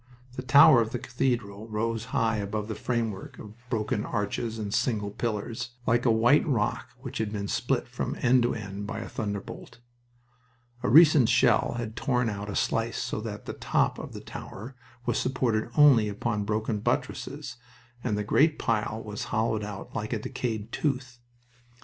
The 0.35 0.41
tower 0.41 0.81
of 0.81 0.89
the 0.93 0.97
cathedral 0.97 1.67
rose 1.67 2.05
high 2.05 2.37
above 2.37 2.67
the 2.67 2.73
framework 2.73 3.37
of 3.37 3.53
broken 3.69 4.03
arches 4.03 4.57
and 4.57 4.73
single 4.73 5.11
pillars, 5.11 5.75
like 5.85 6.07
a 6.07 6.11
white 6.11 6.43
rock 6.47 6.89
which 7.01 7.19
had 7.19 7.31
been 7.31 7.47
split 7.47 7.87
from 7.87 8.17
end 8.19 8.41
to 8.41 8.55
end 8.55 8.87
by 8.87 9.01
a 9.01 9.07
thunderbolt. 9.07 9.77
A 10.81 10.89
recent 10.89 11.29
shell 11.29 11.75
had 11.77 11.95
torn 11.95 12.31
out 12.31 12.49
a 12.49 12.55
slice 12.55 12.97
so 12.97 13.21
that 13.21 13.45
the 13.45 13.53
top 13.53 13.99
of 13.99 14.13
the 14.13 14.21
tower 14.21 14.75
was 15.05 15.19
supported 15.19 15.69
only 15.77 16.09
upon 16.09 16.45
broken 16.45 16.79
buttresses, 16.79 17.57
and 18.03 18.17
the 18.17 18.23
great 18.23 18.57
pile 18.57 19.03
was 19.05 19.25
hollowed 19.25 19.63
out 19.63 19.93
like 19.93 20.13
a 20.13 20.19
decayed 20.19 20.71
tooth. 20.71 21.19